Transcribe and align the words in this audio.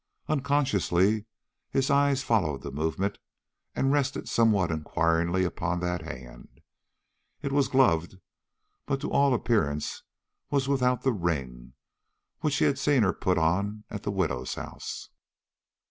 Unconsciously 0.27 1.25
his 1.69 1.91
eye 1.91 2.15
followed 2.15 2.63
the 2.63 2.71
movement, 2.71 3.19
and 3.75 3.91
rested 3.91 4.27
somewhat 4.27 4.71
inquiringly 4.71 5.43
upon 5.45 5.79
that 5.79 6.01
hand. 6.01 6.59
It 7.43 7.51
was 7.51 7.67
gloved, 7.67 8.17
but 8.87 8.99
to 9.01 9.11
all 9.11 9.35
appearance 9.35 10.01
was 10.49 10.67
without 10.67 11.03
the 11.03 11.13
ring 11.13 11.73
which 12.39 12.55
he 12.55 12.65
had 12.65 12.79
seen 12.79 13.03
her 13.03 13.13
put 13.13 13.37
on 13.37 13.83
at 13.91 14.01
the 14.01 14.09
widow's 14.09 14.55
house. 14.55 15.09